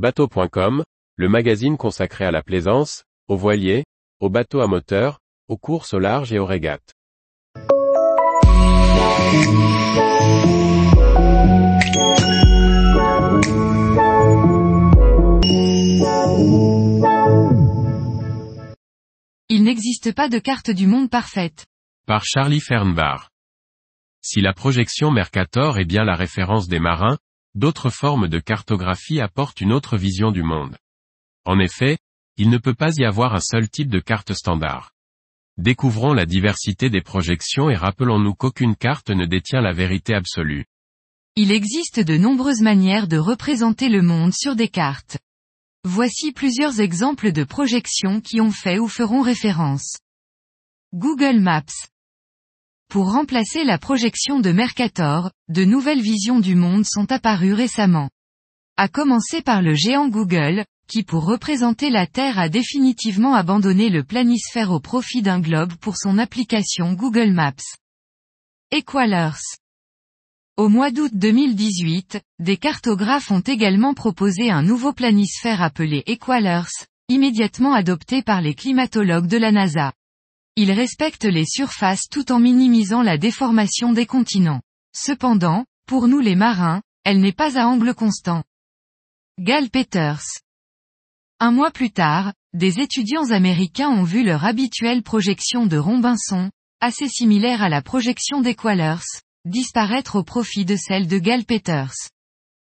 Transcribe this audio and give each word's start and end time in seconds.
Bateau.com, 0.00 0.82
le 1.16 1.28
magazine 1.28 1.76
consacré 1.76 2.24
à 2.24 2.30
la 2.30 2.42
plaisance, 2.42 3.04
aux 3.28 3.36
voiliers, 3.36 3.84
aux 4.18 4.30
bateaux 4.30 4.62
à 4.62 4.66
moteur, 4.66 5.18
aux 5.46 5.58
courses 5.58 5.92
au 5.92 5.98
large 5.98 6.32
et 6.32 6.38
aux 6.38 6.46
régates. 6.46 6.94
Il 19.50 19.64
n'existe 19.64 20.14
pas 20.14 20.30
de 20.30 20.38
carte 20.38 20.70
du 20.70 20.86
monde 20.86 21.10
parfaite. 21.10 21.66
Par 22.06 22.24
Charlie 22.24 22.60
Fernbach. 22.60 23.28
Si 24.22 24.40
la 24.40 24.54
projection 24.54 25.10
Mercator 25.10 25.78
est 25.78 25.84
bien 25.84 26.04
la 26.04 26.16
référence 26.16 26.68
des 26.68 26.80
marins, 26.80 27.18
d'autres 27.54 27.90
formes 27.90 28.28
de 28.28 28.38
cartographie 28.38 29.20
apportent 29.20 29.60
une 29.60 29.72
autre 29.72 29.96
vision 29.96 30.30
du 30.30 30.42
monde. 30.42 30.76
En 31.44 31.58
effet, 31.58 31.98
il 32.36 32.50
ne 32.50 32.58
peut 32.58 32.74
pas 32.74 32.92
y 32.96 33.04
avoir 33.04 33.34
un 33.34 33.40
seul 33.40 33.68
type 33.68 33.88
de 33.88 34.00
carte 34.00 34.32
standard. 34.32 34.92
Découvrons 35.58 36.14
la 36.14 36.26
diversité 36.26 36.88
des 36.88 37.02
projections 37.02 37.68
et 37.68 37.76
rappelons-nous 37.76 38.34
qu'aucune 38.34 38.76
carte 38.76 39.10
ne 39.10 39.26
détient 39.26 39.60
la 39.60 39.72
vérité 39.72 40.14
absolue. 40.14 40.64
Il 41.36 41.52
existe 41.52 42.00
de 42.00 42.16
nombreuses 42.16 42.62
manières 42.62 43.08
de 43.08 43.18
représenter 43.18 43.88
le 43.88 44.02
monde 44.02 44.32
sur 44.32 44.56
des 44.56 44.68
cartes. 44.68 45.18
Voici 45.84 46.32
plusieurs 46.32 46.80
exemples 46.80 47.32
de 47.32 47.44
projections 47.44 48.20
qui 48.20 48.40
ont 48.40 48.50
fait 48.50 48.78
ou 48.78 48.88
feront 48.88 49.22
référence. 49.22 49.98
Google 50.92 51.40
Maps. 51.40 51.62
Pour 52.90 53.12
remplacer 53.12 53.62
la 53.62 53.78
projection 53.78 54.40
de 54.40 54.50
Mercator, 54.50 55.30
de 55.48 55.62
nouvelles 55.62 56.00
visions 56.00 56.40
du 56.40 56.56
monde 56.56 56.84
sont 56.84 57.12
apparues 57.12 57.52
récemment. 57.52 58.10
À 58.76 58.88
commencer 58.88 59.42
par 59.42 59.62
le 59.62 59.76
géant 59.76 60.08
Google, 60.08 60.64
qui 60.88 61.04
pour 61.04 61.24
représenter 61.24 61.88
la 61.88 62.08
Terre 62.08 62.40
a 62.40 62.48
définitivement 62.48 63.36
abandonné 63.36 63.90
le 63.90 64.02
planisphère 64.02 64.72
au 64.72 64.80
profit 64.80 65.22
d'un 65.22 65.38
globe 65.38 65.72
pour 65.74 65.96
son 65.96 66.18
application 66.18 66.94
Google 66.94 67.30
Maps. 67.30 67.62
Equalers. 68.72 69.38
Au 70.56 70.68
mois 70.68 70.90
d'août 70.90 71.12
2018, 71.14 72.20
des 72.40 72.56
cartographes 72.56 73.30
ont 73.30 73.38
également 73.38 73.94
proposé 73.94 74.50
un 74.50 74.64
nouveau 74.64 74.92
planisphère 74.92 75.62
appelé 75.62 76.02
Equalers, 76.08 76.88
immédiatement 77.08 77.72
adopté 77.72 78.22
par 78.22 78.40
les 78.40 78.54
climatologues 78.54 79.28
de 79.28 79.36
la 79.36 79.52
NASA. 79.52 79.92
Il 80.56 80.72
respecte 80.72 81.24
les 81.24 81.46
surfaces 81.46 82.06
tout 82.10 82.32
en 82.32 82.40
minimisant 82.40 83.02
la 83.02 83.18
déformation 83.18 83.92
des 83.92 84.06
continents. 84.06 84.62
Cependant, 84.94 85.64
pour 85.86 86.08
nous 86.08 86.20
les 86.20 86.34
marins, 86.34 86.82
elle 87.04 87.20
n'est 87.20 87.32
pas 87.32 87.58
à 87.58 87.66
angle 87.66 87.94
constant. 87.94 88.42
Gal 89.38 89.70
Peters. 89.70 90.24
Un 91.38 91.52
mois 91.52 91.70
plus 91.70 91.90
tard, 91.90 92.34
des 92.52 92.80
étudiants 92.80 93.30
américains 93.30 93.88
ont 93.88 94.02
vu 94.02 94.24
leur 94.24 94.44
habituelle 94.44 95.02
projection 95.02 95.66
de 95.66 95.78
Robinson, 95.78 96.50
assez 96.80 97.08
similaire 97.08 97.62
à 97.62 97.68
la 97.68 97.80
projection 97.80 98.40
d'Equalers, 98.40 99.04
disparaître 99.44 100.16
au 100.16 100.24
profit 100.24 100.64
de 100.64 100.76
celle 100.76 101.06
de 101.06 101.18
Gal 101.18 101.44
Peters. 101.44 101.94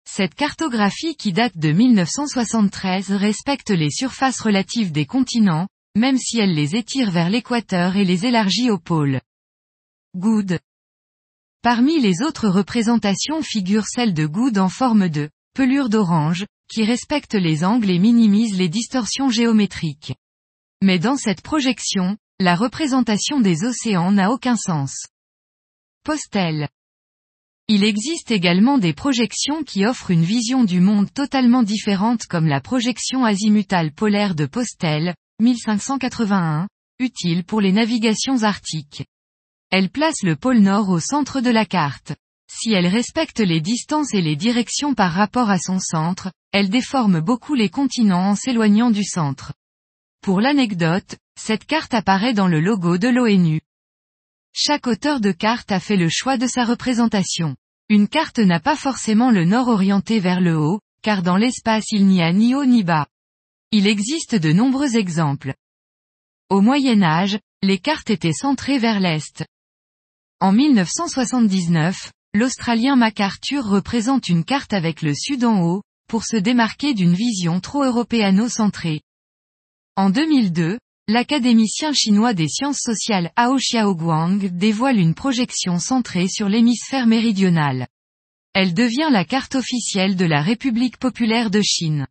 Cette 0.05 0.35
cartographie 0.35 1.15
qui 1.15 1.33
date 1.33 1.57
de 1.57 1.71
1973 1.71 3.11
respecte 3.11 3.69
les 3.69 3.89
surfaces 3.89 4.41
relatives 4.41 4.91
des 4.91 5.05
continents, 5.05 5.67
même 5.95 6.17
si 6.17 6.39
elle 6.39 6.53
les 6.53 6.75
étire 6.75 7.11
vers 7.11 7.29
l'équateur 7.29 7.95
et 7.95 8.05
les 8.05 8.25
élargit 8.25 8.69
au 8.69 8.77
pôle. 8.77 9.21
Good. 10.15 10.59
Parmi 11.61 11.99
les 11.99 12.21
autres 12.21 12.47
représentations 12.47 13.41
figure 13.41 13.85
celle 13.85 14.13
de 14.13 14.25
Good 14.25 14.57
en 14.57 14.69
forme 14.69 15.09
de 15.09 15.29
pelure 15.53 15.89
d'orange, 15.89 16.45
qui 16.69 16.85
respecte 16.85 17.33
les 17.33 17.63
angles 17.63 17.89
et 17.89 17.99
minimise 17.99 18.57
les 18.57 18.69
distorsions 18.69 19.29
géométriques. 19.29 20.15
Mais 20.81 20.99
dans 20.99 21.17
cette 21.17 21.41
projection, 21.41 22.17
la 22.39 22.55
représentation 22.55 23.41
des 23.41 23.65
océans 23.65 24.11
n'a 24.13 24.31
aucun 24.31 24.55
sens. 24.55 25.07
Postel. 26.05 26.69
Il 27.67 27.83
existe 27.83 28.31
également 28.31 28.77
des 28.77 28.93
projections 28.93 29.63
qui 29.63 29.85
offrent 29.85 30.11
une 30.11 30.23
vision 30.23 30.63
du 30.63 30.79
monde 30.79 31.11
totalement 31.13 31.63
différente 31.63 32.25
comme 32.25 32.47
la 32.47 32.61
projection 32.61 33.25
azimutale 33.25 33.91
polaire 33.91 34.33
de 34.33 34.45
Postel, 34.45 35.13
1581, 35.39 36.67
utile 36.99 37.45
pour 37.45 37.61
les 37.61 37.71
navigations 37.71 38.43
arctiques. 38.43 39.05
Elle 39.71 39.89
place 39.89 40.21
le 40.23 40.35
pôle 40.35 40.59
Nord 40.59 40.89
au 40.89 40.99
centre 40.99 41.39
de 41.39 41.49
la 41.49 41.65
carte. 41.65 42.13
Si 42.51 42.73
elle 42.73 42.87
respecte 42.87 43.39
les 43.39 43.61
distances 43.61 44.13
et 44.13 44.21
les 44.21 44.35
directions 44.35 44.95
par 44.95 45.13
rapport 45.13 45.49
à 45.49 45.57
son 45.57 45.79
centre, 45.79 46.31
elle 46.51 46.69
déforme 46.69 47.21
beaucoup 47.21 47.53
les 47.53 47.69
continents 47.69 48.31
en 48.31 48.35
s'éloignant 48.35 48.91
du 48.91 49.03
centre. 49.03 49.53
Pour 50.21 50.41
l'anecdote, 50.41 51.15
cette 51.39 51.65
carte 51.65 51.93
apparaît 51.93 52.33
dans 52.33 52.47
le 52.47 52.59
logo 52.59 52.97
de 52.97 53.07
l'ONU. 53.07 53.61
Chaque 54.51 54.87
auteur 54.87 55.21
de 55.21 55.31
carte 55.31 55.71
a 55.71 55.79
fait 55.79 55.95
le 55.95 56.09
choix 56.09 56.37
de 56.37 56.47
sa 56.47 56.65
représentation. 56.65 57.55
Une 57.87 58.09
carte 58.09 58.39
n'a 58.39 58.59
pas 58.59 58.75
forcément 58.75 59.31
le 59.31 59.45
nord 59.45 59.69
orienté 59.69 60.19
vers 60.19 60.41
le 60.41 60.57
haut, 60.57 60.81
car 61.01 61.23
dans 61.23 61.37
l'espace 61.37 61.85
il 61.91 62.07
n'y 62.07 62.21
a 62.21 62.33
ni 62.33 62.55
haut 62.55 62.65
ni 62.65 62.83
bas. 62.83 63.07
Il 63.71 63.85
existe 63.85 64.33
de 64.33 64.51
nombreux 64.51 64.97
exemples. 64.97 65.53
Au 66.49 66.59
Moyen 66.59 67.03
Âge, 67.03 67.37
les 67.61 67.77
cartes 67.77 68.09
étaient 68.09 68.33
centrées 68.33 68.79
vers 68.79 68.99
l'Est. 68.99 69.45
En 70.39 70.51
1979, 70.51 72.11
l'Australien 72.33 72.95
MacArthur 72.95 73.63
représente 73.63 74.27
une 74.27 74.43
carte 74.43 74.73
avec 74.73 75.03
le 75.03 75.13
sud 75.13 75.43
en 75.43 75.61
haut, 75.61 75.83
pour 76.07 76.23
se 76.23 76.35
démarquer 76.35 76.95
d'une 76.95 77.13
vision 77.13 77.59
trop 77.59 77.83
européano-centrée. 77.83 79.01
En 79.95 80.09
2002, 80.09 80.79
l'académicien 81.07 81.93
chinois 81.93 82.33
des 82.33 82.47
sciences 82.47 82.79
sociales 82.79 83.31
Hao 83.35 83.57
Xiaoguang 83.57 84.49
dévoile 84.49 84.97
une 84.97 85.13
projection 85.13 85.77
centrée 85.77 86.27
sur 86.27 86.49
l'hémisphère 86.49 87.05
méridional. 87.05 87.85
Elle 88.53 88.73
devient 88.73 89.09
la 89.11 89.25
carte 89.25 89.53
officielle 89.53 90.15
de 90.15 90.25
la 90.25 90.41
République 90.41 90.97
populaire 90.97 91.51
de 91.51 91.61
Chine. 91.61 92.07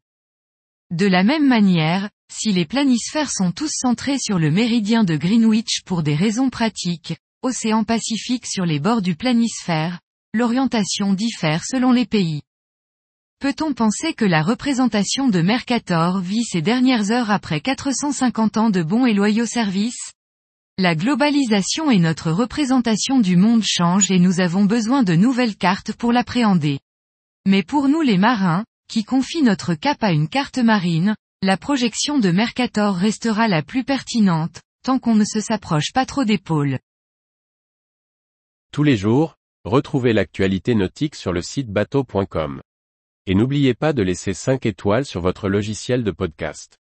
De 0.90 1.06
la 1.06 1.22
même 1.22 1.46
manière, 1.46 2.08
si 2.32 2.50
les 2.50 2.64
planisphères 2.64 3.30
sont 3.30 3.52
tous 3.52 3.70
centrés 3.70 4.18
sur 4.18 4.38
le 4.38 4.50
méridien 4.50 5.04
de 5.04 5.16
Greenwich 5.16 5.82
pour 5.84 6.02
des 6.02 6.14
raisons 6.14 6.48
pratiques, 6.48 7.18
océan 7.42 7.84
Pacifique 7.84 8.46
sur 8.46 8.64
les 8.64 8.80
bords 8.80 9.02
du 9.02 9.14
planisphère, 9.14 10.00
l'orientation 10.32 11.12
diffère 11.12 11.62
selon 11.64 11.92
les 11.92 12.06
pays. 12.06 12.40
Peut-on 13.38 13.74
penser 13.74 14.14
que 14.14 14.24
la 14.24 14.42
représentation 14.42 15.28
de 15.28 15.42
Mercator 15.42 16.20
vit 16.20 16.44
ses 16.44 16.62
dernières 16.62 17.10
heures 17.10 17.30
après 17.30 17.60
450 17.60 18.56
ans 18.56 18.70
de 18.70 18.82
bons 18.82 19.04
et 19.04 19.12
loyaux 19.12 19.46
services? 19.46 20.14
La 20.78 20.94
globalisation 20.94 21.90
et 21.90 21.98
notre 21.98 22.32
représentation 22.32 23.20
du 23.20 23.36
monde 23.36 23.62
changent 23.62 24.10
et 24.10 24.18
nous 24.18 24.40
avons 24.40 24.64
besoin 24.64 25.02
de 25.02 25.14
nouvelles 25.14 25.56
cartes 25.56 25.92
pour 25.92 26.12
l'appréhender. 26.12 26.80
Mais 27.46 27.62
pour 27.62 27.88
nous 27.88 28.00
les 28.00 28.16
marins, 28.16 28.64
qui 28.88 29.04
confient 29.04 29.42
notre 29.42 29.74
cap 29.74 30.02
à 30.02 30.12
une 30.12 30.28
carte 30.28 30.58
marine, 30.58 31.14
la 31.42 31.56
projection 31.56 32.18
de 32.18 32.30
Mercator 32.30 32.96
restera 32.96 33.46
la 33.46 33.62
plus 33.62 33.84
pertinente, 33.84 34.60
tant 34.82 34.98
qu'on 34.98 35.14
ne 35.14 35.24
se 35.24 35.40
s'approche 35.40 35.92
pas 35.92 36.06
trop 36.06 36.24
des 36.24 36.38
pôles. 36.38 36.78
Tous 38.72 38.82
les 38.82 38.96
jours, 38.96 39.36
retrouvez 39.64 40.12
l'actualité 40.12 40.74
nautique 40.74 41.14
sur 41.14 41.32
le 41.32 41.42
site 41.42 41.68
bateau.com. 41.68 42.60
Et 43.26 43.34
n'oubliez 43.34 43.74
pas 43.74 43.92
de 43.92 44.02
laisser 44.02 44.32
5 44.32 44.64
étoiles 44.66 45.04
sur 45.04 45.20
votre 45.20 45.48
logiciel 45.48 46.02
de 46.02 46.10
podcast. 46.10 46.78